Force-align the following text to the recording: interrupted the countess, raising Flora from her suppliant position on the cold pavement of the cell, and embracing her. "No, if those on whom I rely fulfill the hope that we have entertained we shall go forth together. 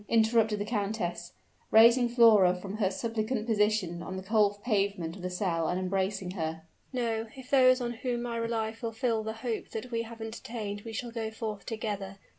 interrupted 0.09 0.57
the 0.57 0.65
countess, 0.65 1.33
raising 1.69 2.09
Flora 2.09 2.55
from 2.55 2.77
her 2.77 2.89
suppliant 2.89 3.45
position 3.45 4.01
on 4.01 4.17
the 4.17 4.23
cold 4.23 4.57
pavement 4.63 5.15
of 5.15 5.21
the 5.21 5.29
cell, 5.29 5.67
and 5.67 5.79
embracing 5.79 6.31
her. 6.31 6.63
"No, 6.91 7.27
if 7.35 7.51
those 7.51 7.79
on 7.79 7.91
whom 7.91 8.25
I 8.25 8.37
rely 8.37 8.73
fulfill 8.73 9.21
the 9.21 9.33
hope 9.45 9.69
that 9.69 9.91
we 9.91 10.01
have 10.01 10.19
entertained 10.19 10.81
we 10.81 10.91
shall 10.91 11.11
go 11.11 11.29
forth 11.29 11.67
together. 11.67 12.17